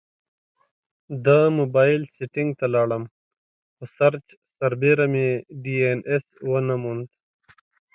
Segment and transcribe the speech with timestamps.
[1.25, 1.27] د
[1.57, 3.03] مبایل سیټینګ ته لاړم،
[3.75, 4.25] خو سرچ
[4.57, 5.29] سربیره مې
[5.61, 7.07] ډي این ایس ونه موند